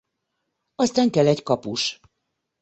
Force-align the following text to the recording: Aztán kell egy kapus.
Aztán 0.75 1.09
kell 1.11 1.27
egy 1.27 1.43
kapus. 1.43 1.99